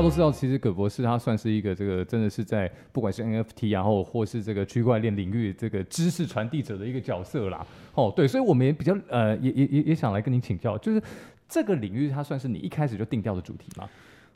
[0.00, 7.66] 家都知道，其实葛博士他算是一个这个真的是在不管是 NFT 然后或是这个区块链领域这个知识传递者的一个角色啦。
[7.94, 11.02] 哦，对，所以我们也比较呃也也也也想来跟您请教，就是
[11.48, 13.88] 这个领域它算是你一开始就定调的主题吗？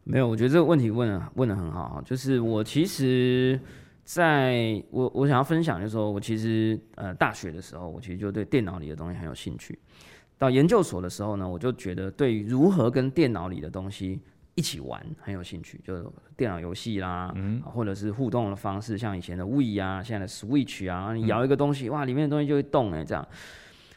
[0.04, 3.58] 没有，我觉得这个问题问的问的很好哈，就是我其实
[4.04, 9.78] 在我我想要分享的时候，我其实呃大学的时候，我其实就对电脑里的东西很有兴趣。
[10.36, 14.20] 到研究所的时候呢，我就觉得对于如何跟电脑里的东西
[14.54, 23.26] 一起玩很有兴趣，就是电脑游戏啦，嗯，或者是互动的方式，像以前的 Wii 啊，现在的 Switch 啊，你摇一个东西，哇，里面的东西就会动哎，这样。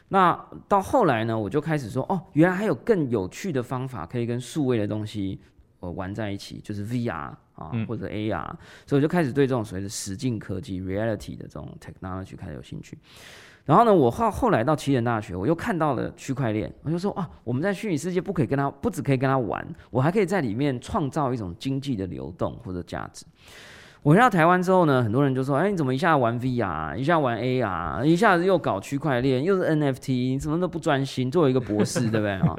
[0.08, 5.38] 那到后来呢，我就开始说，哦，原来还有更有趣的方法可以跟数位的东西
[5.80, 8.50] 呃玩在一起，就是 VR 啊或者 AR，
[8.86, 12.96] 所以我就开始对这种所谓的实境科技 （reality） 的这种 technology 开始有兴趣。
[13.64, 23.26] 然后呢，我后后来到奇人大学，我又看到了区块链，我就说啊，我们在虚拟世界不可以跟他，不只可以跟他玩，我还可以在里面创造一种经济的流动或者价值。
[24.02, 31.30] 我回到台湾之后呢，很多人就说，哎，你怎么一下玩 VR，一下玩 AR，一下子又搞区块链，又是 NFT，你怎么都不专心？
[31.30, 32.56] 作为一个博士，对不对啊？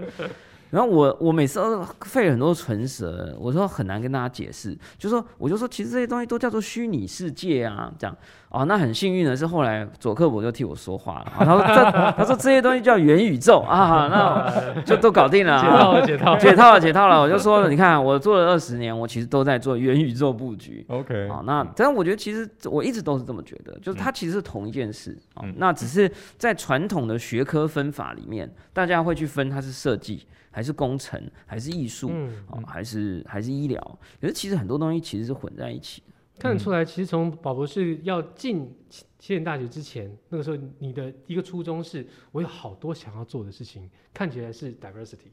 [0.70, 8.16] 然后我我每次都费了很多唇舌，我说很难跟大家解释，就说我就说其实这些东西都叫做虚拟世界啊，这样。
[8.50, 11.31] 哦，那很幸运的是，后来佐克伯就替我说话了。
[11.38, 20.83] 他说：“这他说这些东西叫元宇宙啊，那 就都搞定了，解套了，解套，解套了，解套了。”我就说了，你看我做了二十年，我其实都在做元宇宙布局。
[20.89, 25.45] OK，好，那但我觉得其实我一直都是这么觉得，就是它其实是同一件事啊。
[25.58, 32.11] 那只是在传统的学科分法里面，大家会去分它是设计还是工程还是艺术
[32.50, 34.00] 啊，还是还是医疗。
[34.19, 36.14] 可是其实很多东西其实是混在一起的。
[36.39, 45.31] 看得出来，其实从宝博士要进西点大学之前，那个时候你的一个初衷是，我有好多想要做的事情，看起来是 diversity。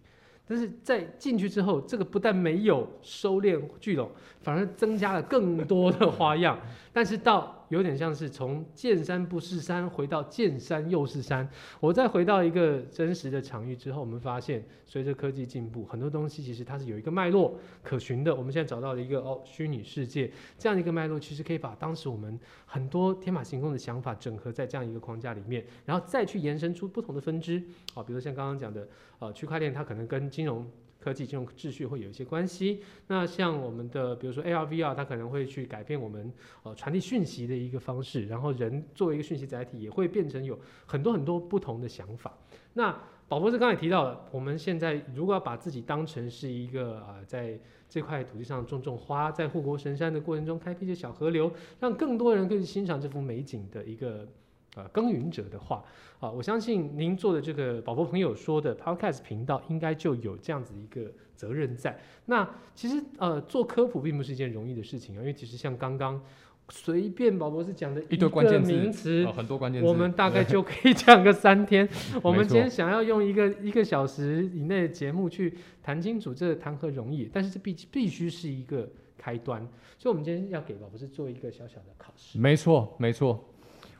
[0.48, 4.10] 但是在进去之后，这个不但没有收敛聚拢，
[4.40, 6.58] 反而增加了更多的花样。
[6.92, 11.48] 但是到有点像是从见山不是山回到见山又是山。
[11.80, 18.34] 我再回到一个真实的场域之后，我们发现随着科技进步，很多东西其实它是有一个脉络可循的。
[18.34, 27.62] 我们现在找到了一个哦虚拟世界这样的一个脉络，其实可以把当时我们很多天马行空的想法整合在这样一个框架里面，然后再去延伸出不同的分支。
[27.94, 28.86] 啊，比如像刚刚讲的。
[29.18, 30.70] 呃，区块链它可能跟金融
[31.06, 32.82] 科技、金融秩序会有一些关系。
[33.06, 36.32] 那像我们的，比如说 AR、VR，它可能会去改变我们
[36.64, 38.26] 呃传递讯息的一个方式。
[38.26, 42.36] 然后人作为一个讯息载体，也会变成有很多很多不同的想法。
[42.72, 42.92] 那
[43.28, 47.56] 宝博士刚才也提到了，我们现在如果要把自己当成是一个呃，在
[47.88, 54.26] 这块土地上种种花，在护国神山的过程中开辟一些小河流，让更多人可以欣赏这幅美景的一个。
[54.76, 55.82] 呃，耕耘者的话，
[56.20, 61.98] 啊，我相信您做的这个宝宝朋友说的 Podcast 频道，应该就有这样子一个责任在。
[62.26, 66.20] 那其实呃，做科普并不是一件容易的事情啊，因为其实像刚刚
[66.68, 71.88] 随便宝博士讲的一堆关键名词，很多关键词，我们大概就可以讲个三天。
[72.22, 77.30] 我们今天想要用一个一个小时以内的节目去谈清楚，这谈何容易？
[77.32, 78.86] 但是这必必须是一个
[79.16, 79.66] 开端，
[79.96, 82.38] 所以我们今天要给宝博士做一个小小的考试。
[82.38, 83.42] 没错，没错。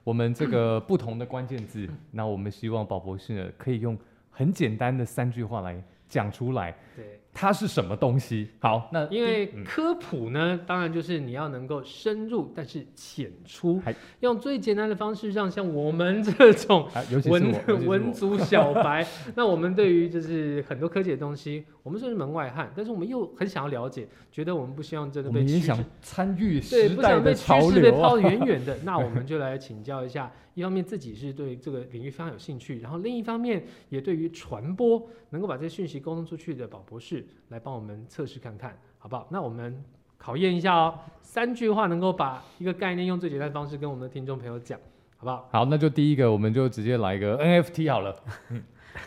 [0.06, 3.98] 我们这个不同的关键字，那我们希望宝博士呢可以用
[4.30, 6.72] 很简单的三句话来讲出来。
[6.94, 7.18] 对。
[7.38, 8.48] 它是什么东西？
[8.60, 13.78] 好，那因为科普呢，当然就是你要能够深入，但是浅出，
[14.20, 16.88] 用最简单的方式，让像我们这种
[17.26, 17.54] 文
[17.86, 30.32] 文族小白， 那我们对于就是很多科技的东西，我们算是门外汉，但是我们又很想要了解，觉得我们不希望真的被趋势参与对，不想被趋势被抛得远远的， 那我们就来请教一下。
[30.54, 39.26] 一方面自己是对这个领域非常有兴趣，然后另一方面也对于传播能够把这些讯息沟通出去的宝博士来帮我们测试看看，好不好？
[39.30, 39.82] 那我们
[40.18, 44.78] 考验一下哦，三句话能够把一个概念用最简单的方式跟我们的听众朋友讲，
[45.16, 45.48] 好不好？
[45.52, 48.16] 好，那就第一个，我们就直接来一个 NFT 好了。
[48.50, 48.62] 嗯，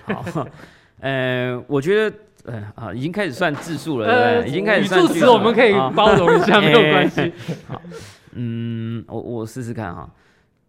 [0.05, 0.47] 好，
[1.01, 4.49] 呃，我觉得，嗯啊，已经开始算字数了， 对不对？
[4.49, 7.33] 已经开始算字，我们可以包容一下，没有关系。
[7.67, 7.81] 好，
[8.33, 10.09] 嗯，我我试试看哈，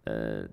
[0.05, 0.45] 呃。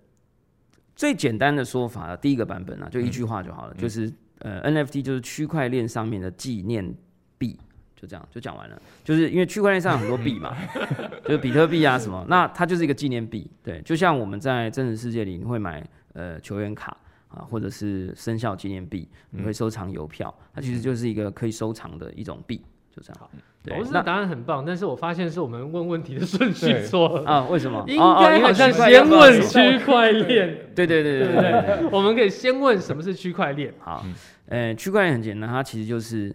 [0.96, 6.96] 最简单的说法，第一个版本啊，就一句话就好了，就是呃，NFT 就是区块链上面的纪念
[7.38, 7.60] 币，
[7.96, 8.82] 就这样就讲完了。
[9.04, 10.56] 就是因为区块链上有很多币嘛，
[11.26, 13.50] 就是比特币啊什么，那它就是一个纪念币。
[13.64, 16.96] 对，就像我们在真实世界里，你会买呃球员卡
[17.30, 22.62] 啊，或者是生肖纪念币，你会收藏邮票，它其实就是一个可以收藏的一种币，
[22.98, 23.30] 就这样。
[23.64, 27.84] 对我知道那答案很棒，但是我发现是我们问问题的顺序错了，啊，为什么？
[27.88, 31.90] 应该好像先问区块链，对对对对对？
[31.92, 33.72] 我们可以先问什么是区块链。
[33.80, 34.16] 好嗯，
[34.48, 36.34] 呃，区块链很简单，它其实就是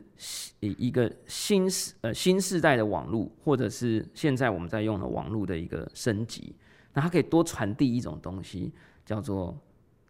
[0.60, 6.54] 一一个新世呃新时代的网络，或者是现在我们在用的网络的一个升级。
[6.94, 8.70] 那它可以多传递一种东西，
[9.04, 9.58] 叫做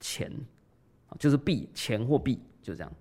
[0.01, 0.29] 钱，
[1.09, 2.93] 啊就是币，钱或币，就这样。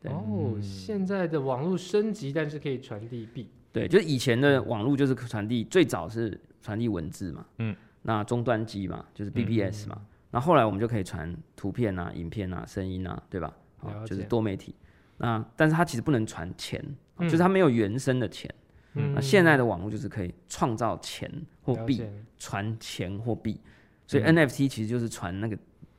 [0.00, 0.12] 对。
[0.12, 3.48] 哦，现在的网络升级，但是可以传递币。
[3.72, 10.00] 对，就是以前的网络就是传递，最早是传递文字嘛，嗯，那终端机嘛，就是 BBS 嘛，
[10.30, 13.54] 那后来我们就可以传图片啊、影片啊、声音啊，对吧？
[13.76, 14.74] 好了就是多媒体。
[15.18, 16.82] 那但是它其实不能传钱，
[17.18, 17.28] 嗯。
[17.28, 18.52] 就是它没有原生的钱。
[18.94, 19.12] 嗯。
[19.14, 21.30] 那现在的网络就是可以创造钱
[21.62, 22.02] 或币，
[22.38, 23.60] 传钱或币，
[24.06, 24.34] 所以嗯。
[24.34, 25.56] NFT 其实就是传那个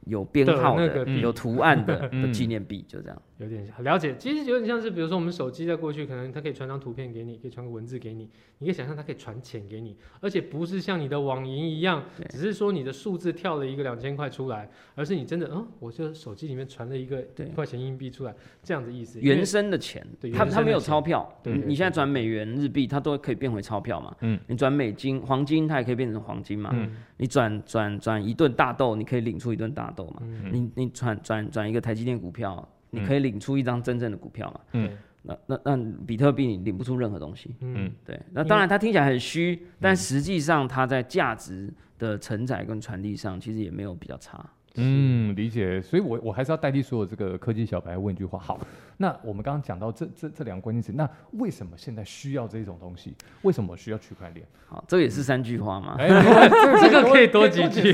[0.10, 3.22] 有编号的、有图案的 嗯的纪念币，就这样。
[3.38, 19.22] 有点了解，其实有点像是，比如说我们手机在过去，可能它可以传张图片给你，可以传个文字给你，你可以想象它可以传钱给你，而且不是像你的网银一样，只是说你的数字跳了一个两千块出来，而是你真的，嗯，我就手机里面传了一个对一块钱硬币出来，这样的意思。
[19.22, 24.14] 原生的钱对，它它没有钞票，你现在转美元、日币，它都可以变回钞票嘛。
[24.20, 26.72] 嗯，你转美金、黄金，它也可以变成黄金嘛。
[26.74, 26.92] 嗯
[27.22, 30.22] 你转转转一顿大豆，你可以领出一顿大豆嘛。
[30.22, 34.60] 嗯你你转转转一个台积电股票，你嗯可以领出一张真正的股票嘛。
[34.74, 37.54] 嗯那那那比特币你领不出任何东西。
[37.60, 44.50] 嗯，对，那当然它听起来很虚，但实际上它在价值的承载跟传递上，其实也没有比较差。
[44.80, 45.81] 嗯，理解。
[45.81, 48.40] 所以我我还是要代替所有这个科技小白问一句话。
[48.40, 48.60] 好，
[48.98, 53.14] 那我们刚刚讲到这这这两个关键词，那为什么现在需要这种东西？
[53.42, 54.46] 为什么需要区块链？
[54.68, 55.96] 好，这个也是三句话嘛。
[56.00, 56.08] 哎，
[56.81, 57.94] 这个可以多几句。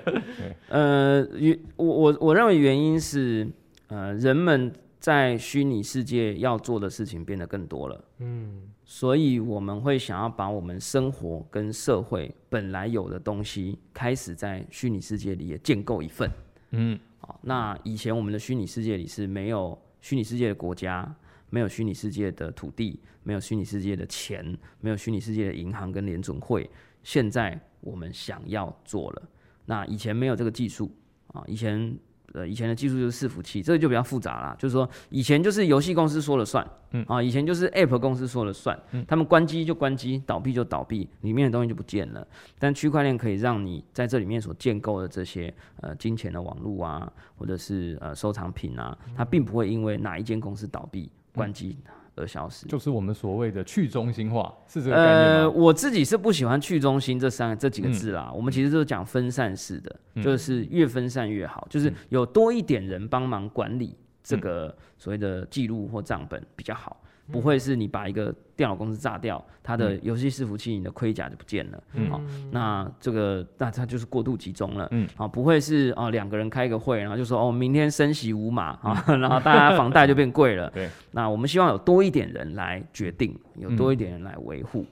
[0.68, 3.48] 呃，原我我我认为原因是，
[3.88, 16.30] 呃，人们在虚拟世界要做的事情变得更多了，嗯所以我们会想要把我们生活跟社会本来有的东西，开始在虚拟世界里也建构一份。
[16.72, 21.12] 嗯好，那以前我们的虚拟世界里是没有虚拟世界的国家，
[21.48, 26.68] 没有虚拟世界的土地，没有虚拟世界的钱，没有虚拟世界的银行跟联准会。
[27.02, 29.22] 现在我们想要做了，
[29.64, 30.94] 那以前没有这个技术
[31.28, 31.96] 啊，以前
[32.32, 34.56] 呃以前的技术就是伺服器，这个就比较复杂啦。
[34.58, 42.26] 就是说以前就是游戏公司说了算，嗯啊，以前就是 App 公司说了算，他们关机就关机，倒闭就倒闭，里面的东西就不见了。
[42.58, 51.76] 但区块链可以让你在这里面所建构的这些呃金钱的网络啊，或者是呃收藏品啊，它并不会因为哪一间公司倒闭关机
[52.20, 52.66] 而消失。
[52.66, 58.32] 就是我们所谓的去中心化，是这个概念呃，我自己是不喜欢去中心这三个这几个字嗯啦。
[58.34, 67.02] 我们其实就是讲分散式的，就是越分散越好，就是有多一点人帮忙管理这嗯个所谓的记录或账本比较好。
[67.30, 71.82] 不会是你把一个电脑公司炸掉，它的游戏伺服器、你的盔甲就不见了。
[71.94, 74.88] 嗯好，那这个那它就是过度集中了。
[74.90, 80.68] 嗯，好，不会是哦两个人开一个会，然后就说哦明天升息五码啊，然后大家房贷就变贵了。
[80.74, 84.80] 对，那我们希望有多一点人来决定，有多一点人来维护。
[84.80, 84.86] 嗯，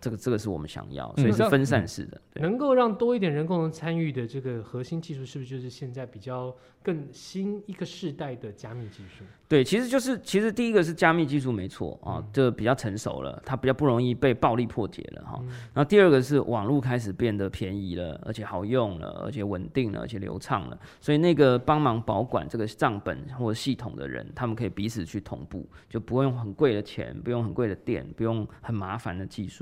[0.00, 2.20] 这个这个是我们想要，所以是分散式的。
[2.32, 9.24] 对，能够让多一点人共同参与的这个核心技术，是不是就是现在比较更新一个世代的加密技术？
[9.48, 15.40] 对，其实就是其实第一个是加密技术没错啊，这比较成熟了，它比较不容易被暴力破解了哈。
[15.72, 29.55] 然后第二个是网络开始变得便宜了，而且好用了，而且稳定了，而且流畅了，所以那个帮忙保管这个账本或者系统的人，他们可以彼此去同步，就不用很贵的钱，不用很贵的电，不用很麻烦的技术。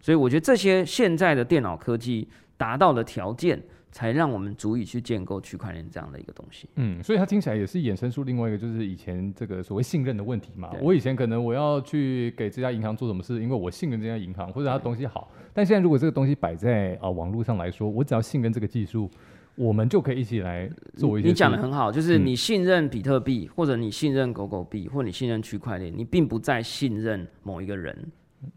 [0.00, 6.68] 所以我觉得这些现在的电脑科技达到的条件，才让我们足以去建构区块链这样的一个东西。
[6.76, 10.70] 嗯，所以它听起来也是衍生出另外一个，就是以前这个所谓信任的问题嘛。
[10.80, 15.30] 我以前可能我要去给这家银行做什么事，因为我信任这家银行或者它东西好。
[15.52, 19.10] 但现在如果这个东西摆在啊、网络上来说，我只要信任这个技术，
[19.54, 21.28] 我们就可以一起来做一些。
[21.28, 28.10] 你讲的很好，就是嗯你信任比特币，或者你信任狗狗币，或者你信任区块链，你并不再信任某一个人，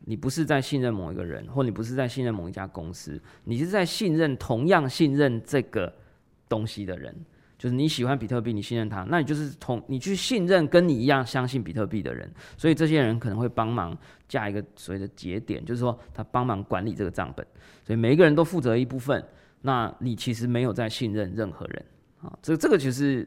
[0.05, 5.93] 你不是在信任某一个人，或你不是在信任某一家公司，你是在信任同样信任这个
[6.49, 7.15] 东西的人。
[7.57, 17.47] 就是你喜欢比特币，你信任他，那你就是同你去信任跟你一样相信比特币的人，所以这些人可能会帮忙架一个所谓的节点，就是说他帮忙管理这个账本，
[17.85, 19.25] 所以每一个人都负责一部分，
[19.61, 21.85] 那你其实没有在信任任何人。
[22.21, 23.25] 啊，这这个其实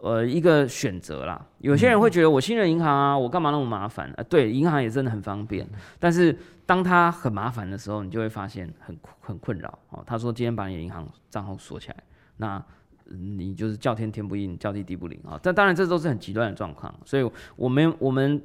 [0.00, 1.46] 呃一个选择啦。
[1.58, 4.12] 有些人会觉得我信任银行啊，我干嘛那么麻烦？
[4.16, 9.78] 啊，对，银行也真的很方便，但是当它很麻烦的时候，你就会发现很很困扰。
[9.90, 11.96] 哦，他说今天把你的银行账号锁起来，
[12.36, 12.62] 那
[13.06, 15.38] 嗯你就是叫天天不应，叫地地不灵啊。
[15.42, 18.42] 但当然这都是很极端的状况，所以我们我们。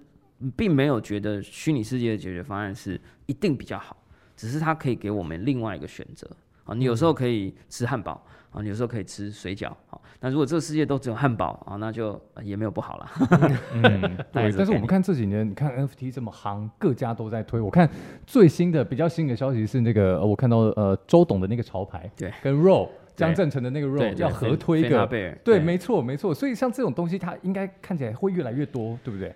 [0.58, 3.96] 并没有觉得虚拟世界的解决方案是一定比较好，
[4.36, 6.30] 只是它可以给我们另外一个选择
[6.66, 6.74] 啊。
[6.74, 10.00] 你有时候可以吃汉堡啊，你有时候可以吃水饺啊。
[10.20, 13.12] 那如果这个世界都只有汉堡啊，那就呃也没有不好了。
[13.74, 17.60] 嗯，但是我们看这几年，你看 NFT 这么夯，各家都在推。
[17.60, 17.90] 我看
[18.26, 26.34] 最新的比较新的消息是那个，呃我看到呃周董的那个潮牌，对，跟 Roll 江正成的那个对 Roll 对要合推一个，菲娜贝尔对，没错没错。
[26.34, 29.36] 所以像这种东西，它应该看起来会越来越多，对不对？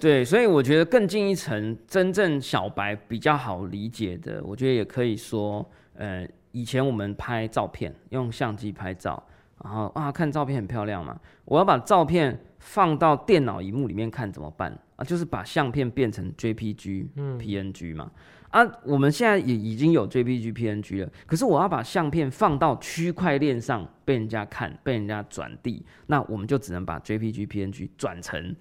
[0.00, 5.64] 对，所以我觉得更进一层，真正小白比较好理解的，我觉得也可以说，
[5.96, 9.20] 呃，以前我们拍照片用相机拍照，
[9.62, 15.04] 然后啊看照片很漂亮嘛，我要把照片放到电脑荧幕里面看怎么办啊？
[15.04, 18.10] 就是把相片变成 JPG、嗯 PNG 嘛。
[18.50, 28.54] 啊，我们现在也已经有 JPG、PNG 了，可是我要把相片放到区块链上被人家看、被人家转递，那我们就只能把 JPG、PNG 转成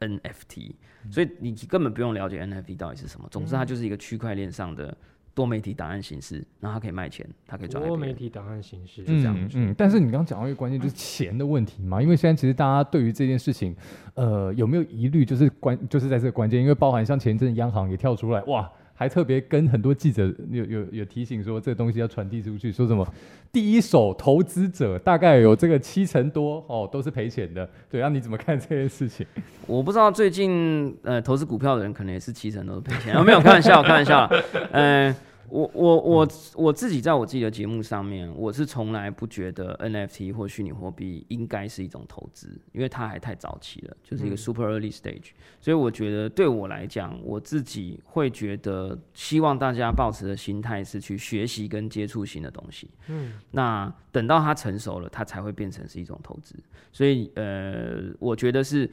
[0.00, 0.72] NFT，
[1.08, 3.28] 所以你根本不用了解 NFT 到底是什么。
[3.30, 4.96] 总之，它就是一个区块链上的
[5.38, 7.96] 多媒体档案形式，然后它可以卖钱，它可以赚多。
[7.96, 9.48] 媒体档案形式，是这样嗯。
[9.54, 12.02] 嗯，但是你刚刚讲到一个关键，就是钱的问题嘛。
[12.02, 13.72] 因为现在其实大家对于这件事情，
[14.14, 23.06] 呃，有没有疑虑，就是关，就是在这个关键，因为包含像前一阵央行也跳出来，哇，还特别跟很多记者有有有提醒说，这个东西要传递出去，说什么
[23.52, 27.68] 第一手投资者大概有这个七成多哦，都是赔钱的。
[27.88, 29.24] 对，那、你怎么看这件事情？
[29.66, 34.26] 我不知道最近呃投资股票的人可能也是七成都是赔钱，啊、没有开玩笑，开玩笑
[34.72, 35.08] 嗯。
[35.08, 35.16] 呃，
[35.50, 45.30] 我我我我自己在我自己的节目上面，我是从来不觉得 NFT 或虚拟货币应该是一种投资，因为它还太早期了，就是一个嗯 super early stage。
[45.60, 52.90] 所以我觉得对我来讲，我自己会觉得希望大家保持的心态是去学习跟接触新的东西。
[53.08, 56.54] 嗯，那等到它成熟了，它才会变成是一种投资。
[56.92, 58.90] 所以呃，我觉得是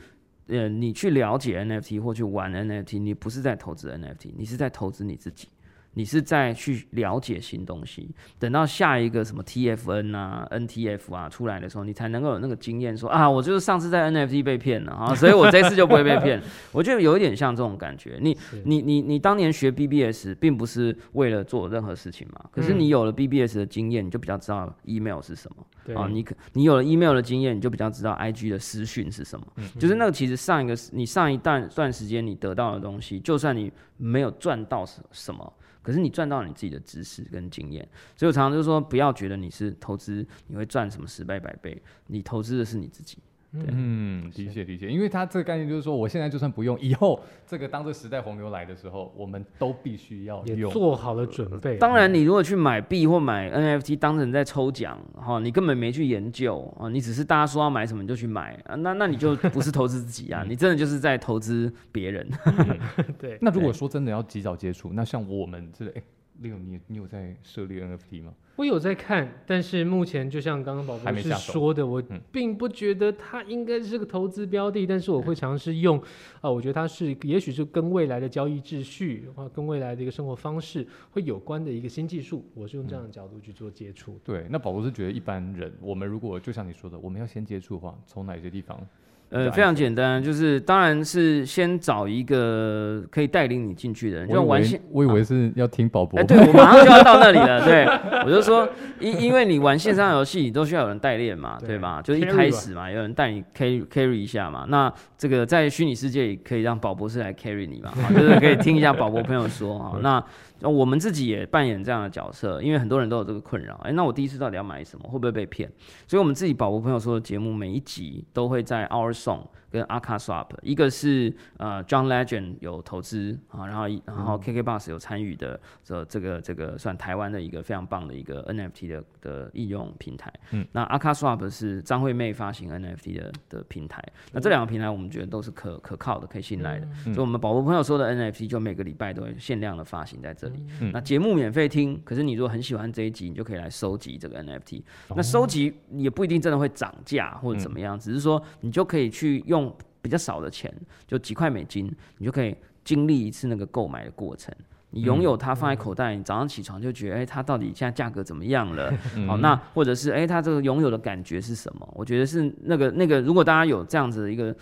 [0.47, 5.47] 呃，你去了解 NFT 或去玩 NFT，你不是在投资 NFT，你是在投资你自己。
[5.95, 16.41] 你是在去了解新东西，等到下一个什么 TFN 啊、NTF 啊出来的时候，你才能够有那个经验说啊，我就是上次在 NFT 被骗了啊，所以我这次就不会被骗。
[16.71, 18.17] 我觉得有一点像这种感觉。
[18.21, 26.07] 你你你你当年学 BBS 并不是为了做任何事情嘛，可是嗯你有了 BBS 的经验，你就比较知道 email 是什么啊。
[26.07, 29.47] 你可你有了 email 的经验，你就比较知道 IG 的私讯是什么。
[29.79, 35.53] 就是那个其实上一个你上一段段时间你得到的东西，就算你没有赚到什什么。
[35.85, 37.87] 可是你赚到你自己的知识跟经验，
[38.17, 43.19] 所以我常常就说，不要觉得你是投资你会赚什么十倍百倍，你投资的是你自己。
[43.59, 50.71] 对嗯，的确的确，因为它这个概念就是说，我现在就算不用，以后这个当这时代洪流来的时候，我们都必须要也用。
[50.71, 51.77] 做好了准备。
[51.77, 62.27] 当然，你如果去买币或买 NFT 当成在抽奖，哈，你根本没去研究啊，你只是大家说要买什么你就去买啊，那那你就不是投资自己啊，你真的就是在投资别人。
[63.19, 66.01] 对，那如果说真的要及早接触，那像我们这，哎
[66.41, 68.33] ，Leo，你你有在涉猎 NFT 吗？
[68.57, 76.01] 我有在看，但是目前就像刚刚宝博士还没下手说的，我嗯并不觉得它应该是个投资标的，但是我会尝试用，
[76.39, 84.17] 啊，我觉得它是也许是跟未来的交易秩序啊，跟未来的一个生活方式会有关的一个新技术，我是用这样的角度去做接触。
[84.23, 88.79] 对，那宝博是觉得一般人，我们如果就像你说的，我们要先接触的话，从哪些地方？
[89.29, 94.79] 呃，非常简单，就是当然是先找一个可以带领你进去的人，就玩线。
[94.91, 97.65] 我以为是要听宝博哎、，对我马上就要到那里了。
[97.65, 97.85] 对，
[98.23, 98.67] 我就说，
[98.99, 102.01] 因因为你玩线上游戏，你都需要有人代练嘛，对对吧？
[102.01, 104.65] 就是一开始嘛，有人带你 carry carry 一下嘛。
[104.69, 109.97] 那这个在虚拟世界也可以让宝博士来 carry 你嘛，哈就是可以听一下宝博朋友说哈。
[110.01, 110.23] 那
[110.54, 113.75] 那那我们自己也扮演这样的角色，因为很多人都有这个困扰。
[113.83, 115.09] 哎、那我第一次到底要买什么？
[115.09, 115.69] 会不会被骗？
[116.07, 130.31] 所以我们自己保护朋友说的节目，每一集都会在 Our Song 跟 Aka Swap，一个是呃 John Legend 有投资啊，然后然后 KK Bus 有参与的这这个这个算台湾的一个非常棒的一个 NFT 的的应用平台。
[130.51, 134.01] 嗯，那 Aka Swap 是张惠妹发行 NFT 的的平台。
[134.31, 136.87] 那这两个平台我们觉得都是可可靠的、可以信赖的。
[137.05, 140.63] 嗯所以我们宝宝朋友说的 NFT 就每个礼拜都会限量的发行在这里。
[140.81, 144.81] 嗯那节目免费听，可是你如果很喜欢这一集，你就可以来收集这个 NFT。
[145.09, 149.64] 那哦收集也不一定真的会涨价或者怎么嗯样，只是说你就可以去用
[150.01, 150.73] 比较少的钱，
[151.07, 154.53] 就几块美金，你就可以经历一次那个购买的过程。
[154.95, 158.93] 你拥有它放在口袋，你早上起床就觉得，哎、它到底现在价格怎么样了？
[159.17, 161.87] 嗯好，那或者是哎、它这个拥有的感觉是什么？
[161.93, 164.55] 我觉得是那个那个，如果大家有这样子的一个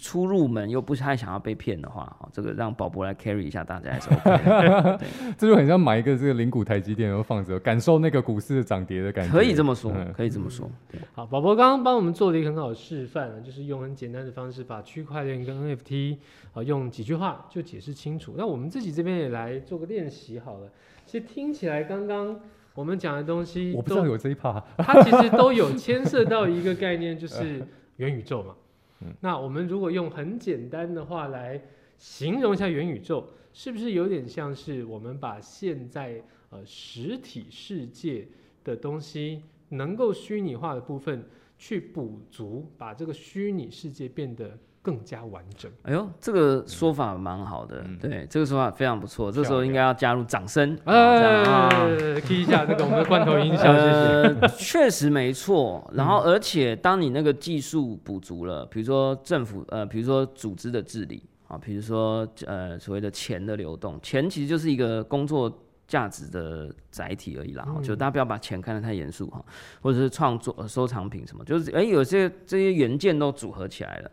[0.00, 5.00] 初入门又不太想要被骗的话，好，这个让宝博来 carry 一下大家也是 OK 的。
[5.36, 9.32] 这就很像买一个这个零股台积电，然后放着，感受那个股市的涨跌的感觉。
[9.32, 10.70] 可以这么说嗯，可以这么说。
[11.12, 16.18] 好，宝宝刚刚帮我们做了一个很好的示范啊，就是用很简单的方式把区块链跟 NFT
[16.54, 18.34] 啊用几句话就解释清楚。
[18.36, 20.70] 那我们自己这边也来做个练习好了。
[21.06, 22.40] 其实听起来刚刚
[22.74, 24.62] 我们讲的东西我不知道都有这一趴。
[24.78, 28.54] 它其实都有牵涉到一个概念，就是元宇宙嘛。
[29.02, 31.60] 嗯那我们如果用很简单的话来
[31.96, 38.28] 形容一下元宇宙，是不是有点像是我们把现在呃实体世界
[38.62, 41.24] 的东西能够虚拟化的部分
[41.56, 45.70] 去补足，把这个虚拟世界变得更加完整？
[45.82, 49.30] 哎呦，这个说法蛮好的，嗯对，这个说法非常不错。
[49.30, 51.68] 这时候应该要加入掌声，好这样啊。
[51.70, 54.40] 呃，key 一下这个我们的罐头音效，谢谢。
[54.40, 55.90] 呃，确实没错。
[55.94, 65.52] 然后，而且当你那个技术补足了，比如说政府，呃，比如说组织的治理啊，比如说呃所谓的钱的流动，钱其实就是一个工作
[65.86, 67.66] 价值的载体而已啦。
[67.68, 69.44] 嗯就大家不要把钱看得太严肃哈，
[69.82, 74.10] 或者是创作、呃收藏品什么，就是哎、有些这些元件都组合起来了，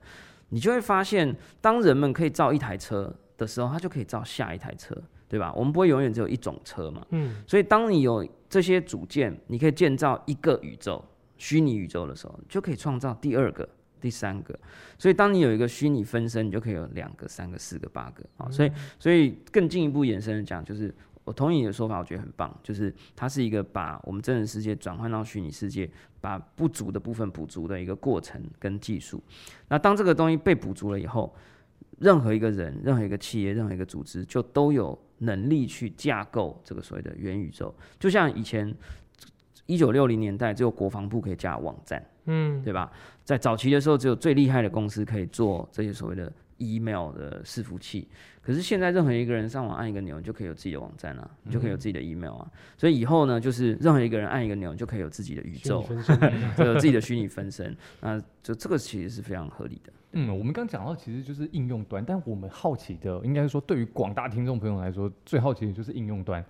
[0.50, 4.96] 你就会发现，当人们可以造一台车的时候，他就可以造下一台车，
[5.28, 5.54] 对吧？
[5.54, 7.06] 我们不会永远只有一种车嘛。
[7.10, 11.04] 嗯，所以，当你有这些组件，你可以建造一个宇宙，
[11.38, 13.68] 虚拟宇宙的时候，就可以创造第二个、
[14.00, 14.58] 第三个。
[14.98, 18.50] 所以，当你有一个虚拟分身，你就可以有两个、三个、四个、八个啊。
[18.50, 20.94] 所以，所以更进一步延伸的讲，就是
[21.28, 25.90] 我同意你的说法，我觉得很棒，就是它是一个把我们真人世界转换到虚拟世界，
[26.22, 29.22] 把不足的部分补足的一个过程跟技术。
[29.68, 31.36] 那当这个东西被补足了以后，
[32.00, 37.76] 任何一个人、任何一个企业、任何一个组织，就都有能力去架构这个所谓的元宇宙。
[38.00, 38.74] 就像以前
[39.66, 42.90] 一九六零年代，只有国防部可以架网站，嗯，对吧？
[43.26, 48.08] 在早期的时候，只有最厉害的公司可以做这些所谓的 email 的伺服器。
[48.48, 52.50] 可是现在，任何一个人上网按一个钮，你就可以有自己的网站啊，你就可以有自己的 email 啊。
[52.78, 55.84] 所以以后呢，就是任何一个人按一个钮，你就可以有自己的宇宙，
[56.60, 57.76] 有自己的虚拟分身。
[58.00, 59.92] 那就这个其实是非常合理的。
[60.14, 66.42] 嗯，我们刚讲到其实就是应用端，但我们好奇的，应该是说对于广大听众朋友来说，最好奇的就是应用端。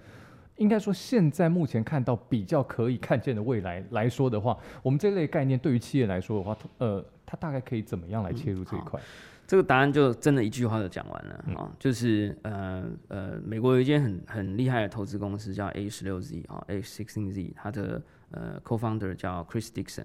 [0.58, 9.02] 应该说，现在目前看到比较可以看见的未来来说的话，我们这类概念对于企业来说的话，呃，它大概可以怎么样来切入这一块？
[9.48, 20.04] 这个答案就真的一句话就讲完了啊、嗯哦就是呃呃，美国有一间很很厉害的投资公司叫 A 十六 Z 啊，A sixteen Z，它的呃 co-founder 叫 Chris Dixon，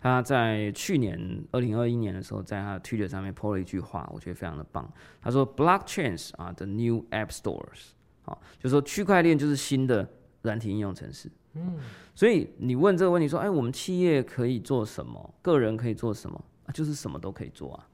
[0.00, 4.90] 他在去年二零二一年的时候，在他的 Twitter 上面 po 了一句话，我觉得非常的棒。
[5.20, 7.90] 他说：“Blockchains 啊，the new app stores，
[8.24, 10.08] 啊，就是说区块链就是新的
[10.42, 11.76] 软体应用程式。”嗯，
[12.14, 15.34] 所以你问这个问题说，哎，我们企业可以做什么？
[15.42, 16.42] 个人可以做什么？
[16.66, 17.87] 啊，就是什么都可以做啊。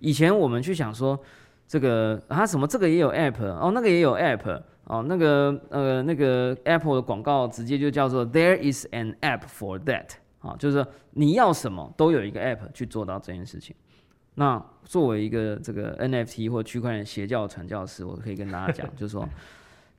[0.00, 1.18] 以前我们去想说，
[1.68, 10.08] 这个啊什么这个也有 app，哦那个也有 app，哦那个呃那个 Apple 的广告直接就叫做 There is an app for that，
[10.40, 13.76] 啊，就是说你要什么都有一个 app 去做到这件事情。
[14.34, 19.26] 那作为一个这个 NFT 或区块链邪教传教士，我可以跟大家讲，就是说。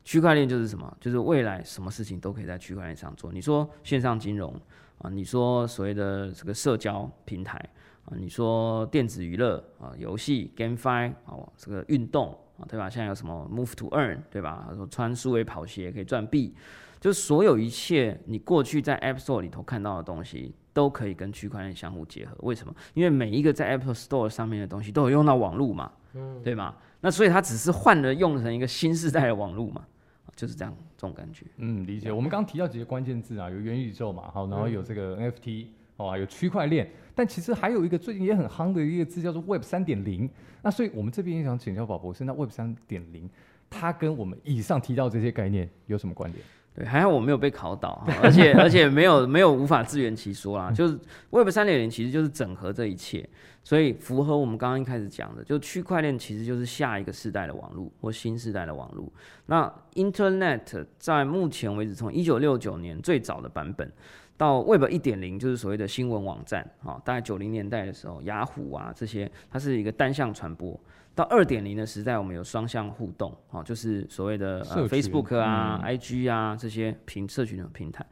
[0.03, 0.97] 区块链就是什么？
[0.99, 3.31] 就是未来什么事情都可以在区块链上做。
[3.31, 4.51] 你说线上金融
[4.97, 7.63] 啊，你说所谓的这个社交平台
[8.12, 12.89] 啊，你说电子娱乐啊，游戏 GameFi 啊，这个运动啊，对吧？
[12.89, 14.65] 现在有什么 Move to Earn 对吧？
[14.69, 16.54] 他说穿数位跑鞋可以赚币，
[17.00, 22.36] 就是所有一切你过去在 App Store 里头看到的东西，都可以跟区块链相互结合。
[22.41, 22.76] 为什么？
[22.93, 25.91] 因为每一个在 Apple Store 上面的东西都有用到网络嘛，
[26.43, 26.76] 对吗？
[27.00, 29.84] 那所以它只是换了用成一个新时代的网络嘛，
[30.36, 31.45] 就是这样这种感觉。
[31.58, 32.12] 嗯，理解。
[32.12, 35.65] 我们刚刚提到几个关键字啊，有元宇宙嘛，好，然后有这个 NFT，
[35.97, 40.30] 哦，有区块链，但其实还有一个最近也很夯的一个字叫做 Web 三点零。
[40.62, 43.30] 那所以我们这边也想请教宝博士，那 Web 三点零
[43.69, 46.43] 它跟我们以上提到这些概念有什么关联？
[46.74, 50.71] 对，还好我没有被考倒，哈 而且而且没有没有无法自圆其说啦。
[50.71, 50.97] 就是
[51.32, 53.28] Web 三点零其实就是整合这一切，
[53.62, 59.12] 所以符合我们刚刚一开始讲的，就区块链其实就是下一个世代的网络或新时代的网络。
[59.47, 63.91] 那 Internet 在目前为止，从一九六九年最早的版本
[64.41, 70.75] 到 Web 一点零，就是所谓的新闻网站啊，大概九零年代的时候，雅虎啊这些，它是一个单向传播。
[71.13, 78.04] 到二点零的时代，我们有双向互动，哦，就是所谓的呃 Facebook 啊、嗯 IG 啊这些平社群的平台。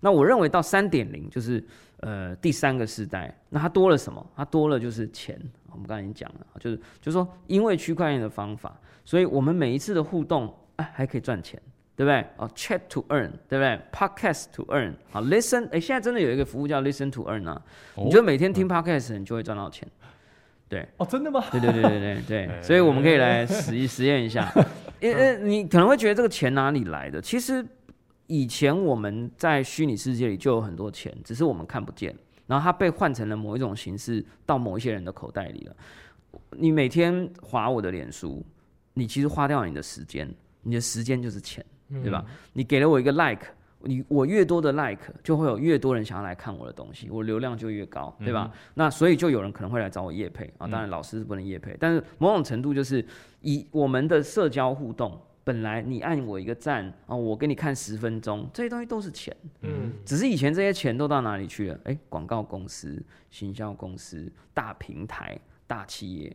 [0.00, 1.62] 那我认为到三点零就是
[1.98, 4.26] 呃第三个时代，那它多了什么？
[4.34, 5.38] 它多了就是钱。
[5.70, 11.60] 我们刚才已经讲了，就是就是说，因为区块链的方法，所以我们每一次的互动，哎，还可以赚钱。
[11.96, 12.24] 对不对？
[12.36, 17.60] 哦，chat to earn，对不对？podcast to earn，好，listen，哎，现在真的有一个服务叫 listen to earn 啊，
[17.96, 19.86] 你就每天听 podcast，你就会赚到钱。
[20.68, 21.44] 对，哦，真的吗？
[21.52, 24.52] 对对对对对对， 所以我们可以来实一实验一下。
[25.00, 27.20] 因为你可能会觉得这个钱哪里来的？
[27.20, 27.64] 其实
[28.26, 35.76] 以前我们在虚拟世界里就有很多钱，只是我们看不见，然后它被换成了某一种形式到某一些人的口袋里了。
[36.50, 38.44] 你每天划我的脸书，
[38.94, 40.28] 你其实花掉你的时间，
[40.62, 42.24] 你的时间就是钱，对吧？
[42.52, 43.46] 你给了我一个 like。
[43.86, 48.50] 你我越多的 like，就会有越多人想要来看我的东西，我流量就越高，对吧？
[48.72, 50.66] 那所以就有人可能会来找我夜配啊。
[50.66, 53.04] 当然老师是不能夜配，但是某种程度就是
[53.42, 59.36] 以我们的社交互动，本来你按我一个赞啊，我给你看十分钟，这些东西都是钱。
[59.60, 61.78] 嗯，只是以前这些钱都到哪里去了？
[61.84, 66.34] 哎，广告公司、行销公司、大平台、大企业，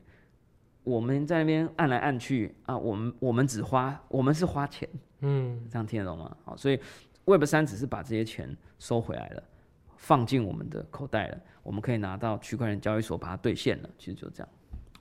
[0.90, 4.88] 我们在那边按来按去啊，我们我们只花，我们是花钱。
[5.22, 6.36] 嗯，这样听得懂吗？
[6.44, 6.80] 好，所以。
[7.26, 9.44] Web 三只是把这些钱收回来了，
[9.98, 14.50] 放进我们的口袋了，我们可以拿到区块链交易所把它兑现了，其实就这样。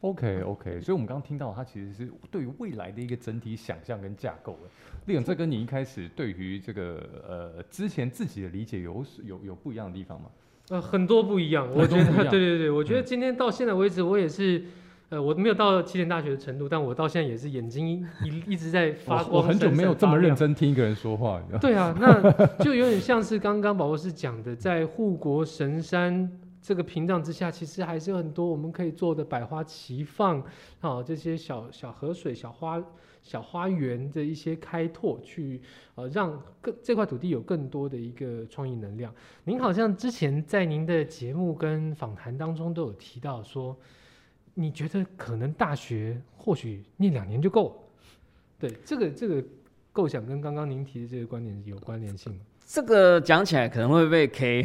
[0.02, 4.68] OK OK，所以我们刚刚听到它其实是对于未来的一个整体想象跟架构了。
[5.06, 10.28] 丽勇，这跟你一开始对于这个呃之前自己的理解有有有不一样的地方吗？
[10.68, 14.62] 呃，很多不一样，我觉得对对对，我觉得今天到现在为止，我也是。
[15.10, 19.36] 呃，我没有到起点大学的程度，但我到现在也是眼睛一一直在发光。
[19.36, 21.42] 我很久没有这么认真听一个人说话。
[21.62, 30.44] 对啊，那就有点像是刚刚宝博士讲的，在护国神山这个屏障之下，其实还是有很多我们可以做的百花齐放
[30.82, 32.78] 啊，这些小小河水、小花、
[33.22, 35.62] 小花园的一些开拓，去
[35.94, 39.10] 呃让更这块土地有更多的一个创意能量。
[39.44, 43.74] 您好像之前在您的节目跟访谈当中都有提到说。
[44.60, 47.74] 你觉得可能大学或许念两年就够了？
[48.58, 49.40] 对，这个这个
[49.92, 52.40] 构想跟刚刚您提的这个观点有关联性吗？
[52.66, 54.64] 这个讲起来可能会被 K，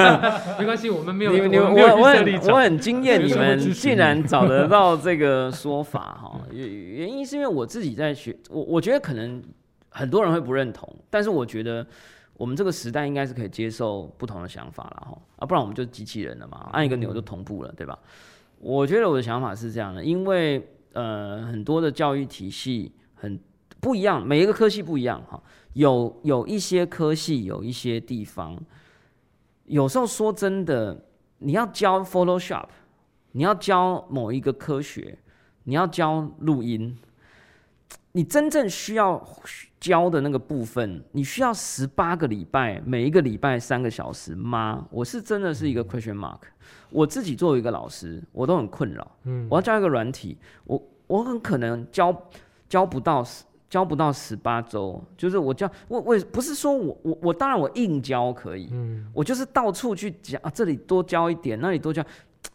[0.58, 6.40] 没关系，我们没有，你我我很我很惊艳，你们竟然找得到这个说法哈。
[6.50, 9.42] 原原因是因为我自己在学，我我觉得可能
[9.90, 11.86] 很多人会不认同，但是我觉得
[12.38, 17.98] 我们这个时代应该是可以接受不同的想法了哈，啊，不然我们就机器人了嘛，按一个钮就同步了，对吧？
[18.66, 23.38] 我觉得我的想法是这样的，因为呃很多的教育体系很
[23.78, 25.40] 不一样，每一个科系不一样哈。
[25.74, 28.60] 有有一些科系，有一些地方，
[29.66, 31.00] 有时候说真的，
[31.38, 32.66] 你要教 Photoshop，
[33.30, 35.16] 你要教某一个科学，
[35.62, 36.98] 你要教录音，
[38.16, 39.22] 你真正需要
[39.78, 44.88] 教的那个部分，你需要十八个礼拜，每一个礼拜三个小时吗？
[44.90, 46.38] 我是真的是一个 question mark。
[46.88, 49.06] 我自己作为一个老师，我都很困扰。
[49.24, 52.26] 嗯，我要教一个软体，我我很可能教
[52.70, 53.22] 教不到
[53.68, 62.02] 教不到十八周，就是我教我我不是说我我我当然我硬教可以，嗯，我就是到处去讲啊，这里多教一点，那里多教，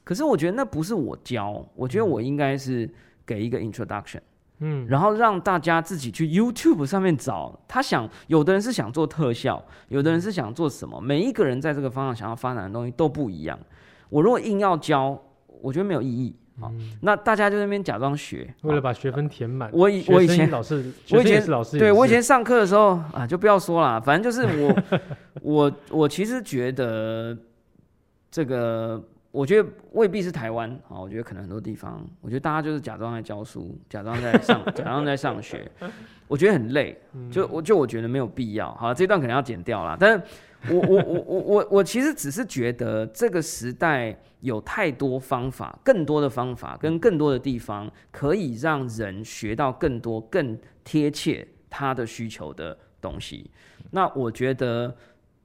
[0.03, 2.89] 可是我觉得那不是我教，我觉得我应该是
[3.27, 4.21] 给一个 introduction，
[4.61, 13.59] 嗯，然后让大家自己去 YouTube 上面找，他想有的人是想做特效，有的人是想做什么，每一个人在这个方向想要发展的东西都不一样。
[14.09, 15.21] 我如果硬要教，
[15.61, 16.35] 我觉得没有意义。
[16.59, 16.71] 好，
[17.01, 19.69] 那大家就在那边假装学，为了把学分填满。
[19.73, 24.99] 我以我以前老师，我以前是老师，对我以前上课的时候啊，就不要说了，反正就是我
[25.41, 27.35] 我我其实觉得
[28.29, 35.69] 这个，我觉得未必是台湾啊，我觉得可能很多地方，我觉得大家就是假装在教书，假装在上， 假装在上学，
[36.27, 36.97] 我觉得很累，
[37.31, 38.73] 就我就我觉得没有必要。
[38.75, 40.23] 好，这段可能要剪掉了，但是。
[40.69, 53.49] 我我我我我我其实只是觉得这个时代有太多方法，更多的方法跟更多的地方可以让人学到更多更贴切他的需求的东西。
[53.89, 54.95] 那我觉得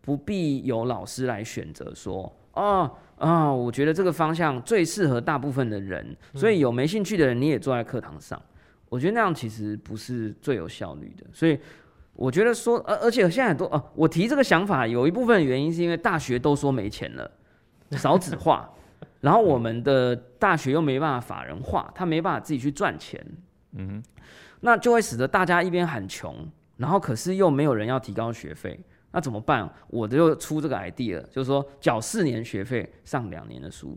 [0.03, 8.41] 不必由老师来选择说，哦啊，我觉得这个方向最适合大部分的人，所以有没兴趣的人你也坐在课堂上。
[8.89, 11.59] 我觉得那样其实不是最有效率的，所以。
[12.19, 17.31] 我觉得说，而而且现在很多哦，我提这个想法有一部分原因是因为大学都说没钱了，
[17.91, 18.67] 少子化，
[19.21, 23.23] 然后我们的大学又没办法法人化，他没办法自己去赚钱，
[23.73, 24.03] 嗯，
[24.61, 26.35] 那就会使得大家一边喊穷，
[26.79, 28.81] 然后可是又没有人要提高学费，
[29.17, 29.67] 那怎么办？
[29.87, 33.97] 我就出这个 idea，就是说缴四年学费上两年的书，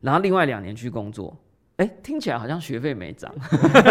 [0.00, 1.40] 然后另外两年去工作。
[1.76, 3.32] 哎，听起来好像学费没涨，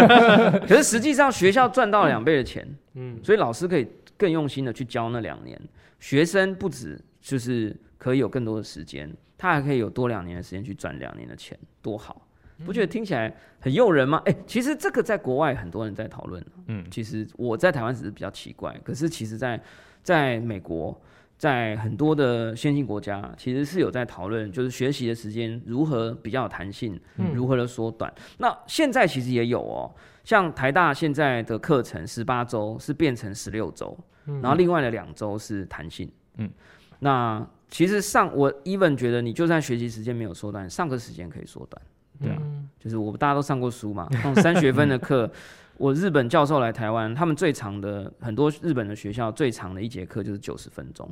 [0.68, 3.88] 可是实际上学校赚到两倍的钱，嗯，所以老师可以
[4.18, 5.58] 更用心的去教那两年，
[6.02, 12.28] 学生不止就是可以有更多的时间，他还可以有多两年的时间去赚两年的钱，多好！
[12.66, 14.22] 不觉得听起来很诱人吗？
[14.26, 19.60] 哎、其实这个在国外很多人在讨论，嗯其实我在台湾只是比较奇怪，可是其实在
[20.04, 21.00] 在美国，
[21.38, 28.14] 在很多的先进国家，其实是有在讨论，就是学习的时间如何比较有弹性，嗯如何的缩短。
[28.38, 29.92] 那现在其实也有哦，
[30.24, 36.12] 像台大现在的课程十八周是变成十六周，嗯然后另外的两周是弹性。
[36.38, 36.50] 嗯，
[37.00, 41.82] 那其实上我 even 觉得你就算学习时间没有缩短，上课时间可以缩短。
[42.22, 45.30] 对啊嗯就是我们大家都上过书嘛， 那种三学分的课，
[45.82, 51.10] 我日本教授来台湾，他们最长的很多日本的学校最长的一节课就是九十分钟，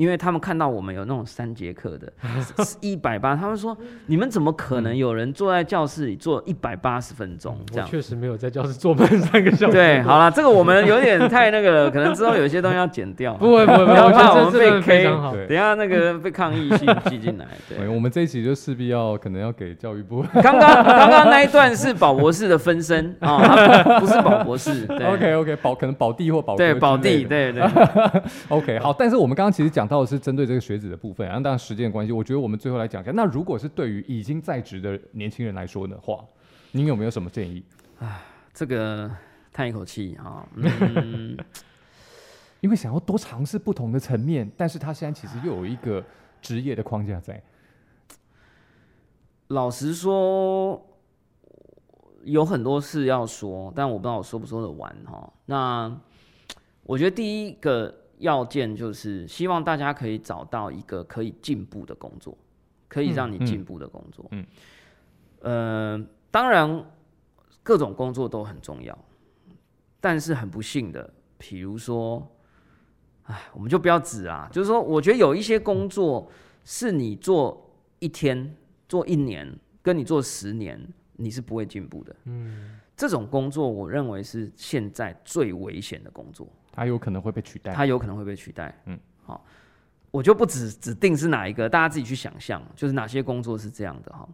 [0.00, 2.10] 因为他们看到我们有那种三节课的，
[2.80, 7.86] 一百八，他们说你们怎么可能有人坐在教室里坐一百八十分钟这样？
[7.86, 9.72] 我确实没有在教室坐满三个小时。
[9.72, 13.34] 对，好了，这个我们有点太那个了，可能之后有一些东西要剪掉。
[13.40, 15.36] 不会不会不要怕我们被得这这个非 K 常好。
[15.36, 17.86] 等下那个被抗议吸吸进来，对。
[17.86, 20.24] 我们这一集就势必要可能要给教育部。
[20.42, 23.38] 刚刚刚刚那一段是宝博士的分身啊，
[23.84, 24.86] 他不是宝博士。
[24.86, 27.62] 对 OK OK，保可能保地或保对，哥宝地，对对。
[28.48, 36.24] OK，好，但是我们刚刚其实讲到的是针对这个学子的部分，然后当然时间关系，我觉得我们最后来讲一下，那如果是对于已经在职的年轻人来说的话，
[36.70, 37.64] 您有没有什么建议？
[38.54, 39.10] 这个
[39.52, 41.36] 叹一口气啊，嗯，
[42.62, 46.04] 因为想要多尝试不同的层面，但是他现在其实又有一个
[46.40, 47.42] 职业的框架在。
[49.48, 50.80] 老实说，
[52.22, 55.32] 有很多事要说，但我不知道我说不说得完哈。
[55.46, 56.00] 那
[56.84, 62.36] 我觉得第一个要件就是希望大家可以找到一个可以进步的工作，
[62.88, 64.24] 可以让你嗯进步的工作。
[64.30, 64.46] 嗯
[65.40, 66.84] 呃，当然
[67.62, 68.96] 各种工作都很重要，
[70.00, 72.26] 但是很不幸的，比如说，
[73.24, 76.30] 哎，我们就不要指啊，就是说，我觉得有一些工作
[76.64, 78.54] 是你做一天、
[78.86, 79.50] 做一年，
[79.82, 80.78] 跟你做十年，
[81.16, 82.14] 你是不会进步的。
[82.24, 87.72] 嗯，这种工作，我认为是现在最危险的工作，他有可能会被取代。
[87.72, 88.74] 它有可能会被取代。
[88.86, 89.44] 嗯，好，
[90.10, 94.28] 我就不指指定是哪一个，大家自己去想象，就是哪些工作是这样的哈。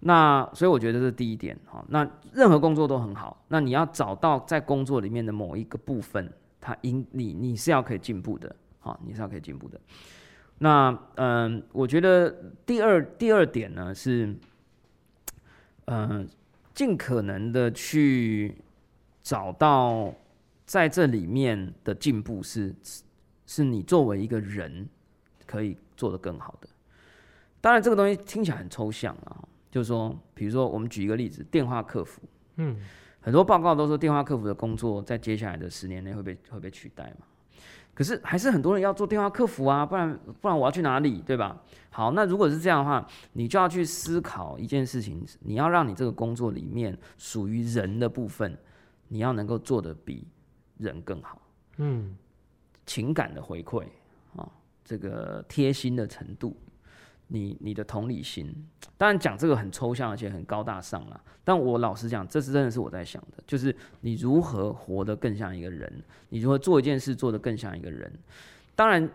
[0.00, 1.84] 那所以我觉得这是第一点哈。
[1.88, 9.80] 那任何工作都很好，那你要找到在工作里面的某一个部分，它应你你是要可以进步的，好，你是要可以进步的。
[10.58, 12.30] 那嗯，我觉得
[12.64, 14.34] 第二第二点呢是，
[15.86, 16.28] 嗯，
[16.74, 18.54] 尽可能的去
[19.22, 20.14] 找到
[20.64, 22.74] 在这里面的进步是
[23.46, 24.88] 是你作为一个人
[25.46, 26.68] 可以做得更好的。
[27.60, 32.20] 当然，这个东西听起来很抽象啊，就是说，比如说我们举一个例子，电话客服，
[32.56, 32.76] 嗯，
[33.20, 37.26] 很多报告都说电话客服的工作在接下来的十年内会被会被取代嘛。
[37.94, 41.62] 可是还是很多人要做电话客服啊，不然不然我要去哪里，对吧？
[41.90, 48.58] 好，那如果是这样的话，你就要去思考一件事情，你要让你这个工作里面属于人的部分，
[49.08, 50.26] 你要能够做的比
[50.78, 51.40] 人更好。
[51.78, 52.16] 嗯，
[52.86, 53.84] 情感的回馈
[54.36, 54.48] 啊，
[54.84, 56.56] 这个贴心的程度，
[57.28, 58.54] 你你的同理心，
[58.96, 61.20] 当然讲这个很抽象，而且很高大上啦。
[61.42, 65.92] 但我老实讲，这是真的是我在想的，就是你如何活得更像一个人，
[66.28, 68.10] 你如何做一件事做得更像一个人。
[68.74, 69.08] 当然，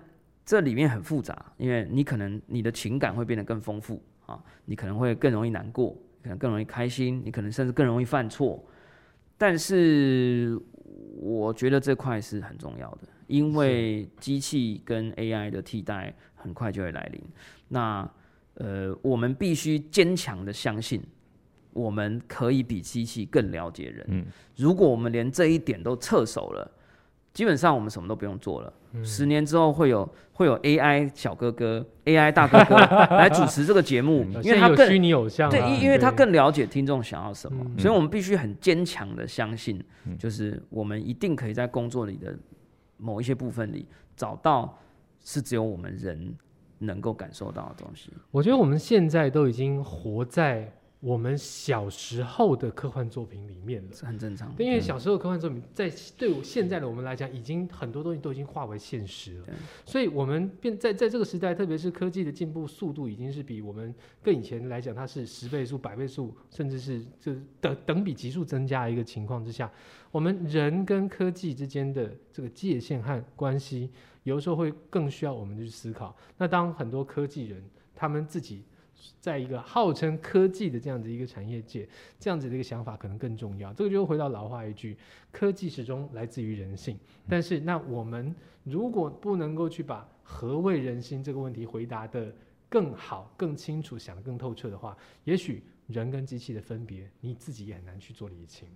[0.46, 8.64] 这里面很复杂，因为你可能你的情感会变得更丰富啊，你可能会更容易难过，可能更容易开心，你可能甚至更容易犯错。
[9.38, 10.60] 但是
[11.16, 17.22] 我觉得这块是很重要的，因为机器跟 AI 的替代很快就会来临。
[17.68, 18.10] 那
[18.56, 21.02] 呃，我们必须坚强的相信，
[21.72, 24.06] 我们可以比机器更了解人。
[24.10, 24.26] 嗯
[24.56, 26.70] 如果我们连这一点都撤手了，
[27.34, 28.74] 基本上我们什么都不用做了。
[29.04, 32.76] 十年之后会有会有 AI 小哥哥、AI 大哥哥
[33.16, 42.36] 来主持这个节目，因为他更虚拟偶像啊，对，因因为他更了解听众想要什么，嗯所以我们必须很坚强的相信，嗯就是我们一定可以在工作里的
[42.98, 44.76] 某一些部分里找到
[45.24, 46.36] 是只有我们人
[46.80, 48.12] 能够感受到的东西。
[48.32, 53.94] 我觉得我们现在都已经活在我们小时候的科幻作品里面了。
[53.96, 54.62] 是很正常的。
[54.62, 59.48] 因为小时候科幻作品，在对我现在的我们来讲，已经很多东西都已经化为现实了。
[59.86, 69.72] 所以，我们变在在这个时代，特别是科技的进步速度，已经是比我们更以前来讲，它是十倍数、百倍数，甚至是这等等比级数增加的一个情况之下，
[70.12, 73.90] 我们人跟科技之间的这个界限和关系，
[74.24, 76.14] 有的时候会更需要我们去思考。
[76.38, 77.64] 那当很多科技人
[77.96, 78.66] 他们自己
[79.20, 81.88] 在一个号称科技的这样子一个产业界，
[82.20, 83.74] 这样子的一个想法可能更重要。
[83.74, 84.98] 这个就回到老话一句：
[85.32, 86.98] 科技始终来自于人性。
[87.28, 92.34] 但是，那我们如果不能够去把何谓人心这个问题回答的
[92.68, 98.68] 更好、更清楚、想得更透彻的话，也许人跟机器的分别，你自己也很难去做理清。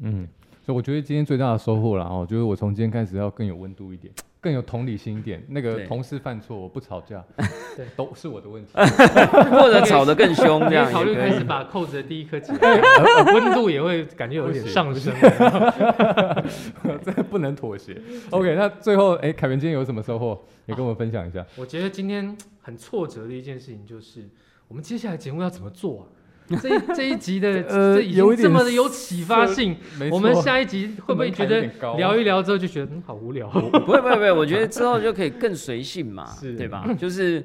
[0.00, 0.26] 嗯，
[0.64, 5.42] 所以我觉得今天最大的收获了哦，就是我从今天开始要更有温度一点，更有同理心一点。
[5.48, 7.24] 那个同事犯错，我不吵架，
[7.76, 8.70] 对都是我的问题。
[8.76, 11.42] 或者吵得更凶这样也可以考虑开始。
[11.44, 15.12] 把扣子的第一颗解开，呃温度也会感觉有点上升。
[17.02, 18.00] 这个不能妥协。
[18.30, 20.38] OK，那最后，哎，凯文今天有什么收获？
[20.66, 21.44] 也跟我们分享一下。
[21.56, 24.28] 我觉得今天很挫折的一件事情就是，
[24.68, 26.04] 我们接下来节目要怎么做啊？
[26.62, 29.76] 这一这一集的呃这已有这么的有启发性，
[30.10, 31.60] 我们下一集会不会觉得
[31.96, 33.48] 聊一聊之后就觉得嗯好无聊？
[33.48, 36.88] 不会不会不会，我觉得之后就可以更随性嘛， 对吧？
[36.98, 37.44] 就是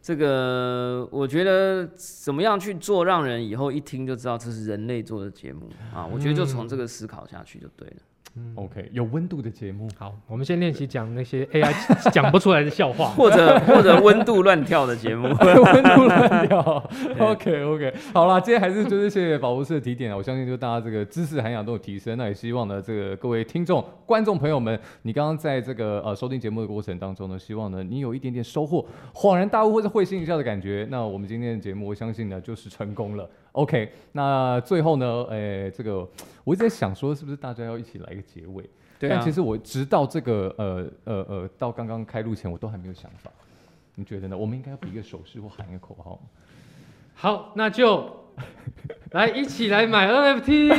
[0.00, 6.06] 这个，我觉得怎么样去做，让人以后一听就知道这是人类做的节目啊。
[6.06, 7.96] 我觉得就从这个思考下去就对了。
[8.56, 9.88] OK，有温度的节目。
[9.96, 13.10] 好，我们先练习讲那些 AI 讲不出来的笑话。
[13.10, 16.90] 或者 或者温度乱跳的节目， 温度乱跳。
[17.18, 30.86] OK OK，好啦，今天还是就是谢谢宝博士的提点啊，我相信就大家这个知识涵养都有提升，那也希望呢这个各位听众、观众朋友们，你刚刚在这个呃收听节目的过程当中呢，希望呢你有一点点收获，恍然大悟或者会心一笑的感觉。
[30.90, 33.28] 那我们今天的节目，我相信呢就是成功了。
[33.54, 36.06] OK，那最后呢，诶、这个
[36.42, 38.68] 我一直在想说，是不是大家要一起来一个结尾？
[38.98, 39.30] 对啊但其。
[39.30, 43.30] 实我直到这个呃呃呃到刚刚开录前，我都还没有想法。
[43.94, 44.36] 你觉得呢？
[44.36, 46.22] 我们应该要比一个手势或喊一个口号吗？
[47.14, 48.10] 好，那就
[49.12, 50.74] 来一起来买 NFT。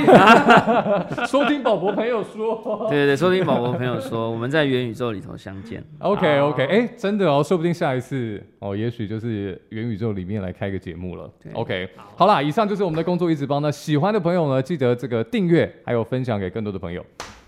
[1.26, 2.88] 收听宝博朋友说。
[2.90, 5.82] 对对对，收听宝宝朋友说，我们在元宇宙里头相见。
[6.00, 11.32] OK OK，哎、真的哦，说不定下一次哦，也许就是元宇宙里面来开个节目了。
[11.54, 13.62] OK，好啦，以上就是我们的工作一直帮。
[13.62, 17.06] 那喜欢的朋友呢，记得这个订阅，还有分享给更多的朋友。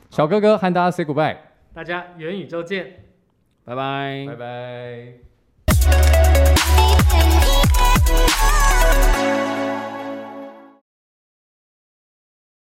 [0.10, 1.36] 小哥哥和大家 say goodbye，
[1.74, 3.04] 大家元宇宙见。
[3.66, 4.36] 拜拜拜
[9.44, 9.57] 拜。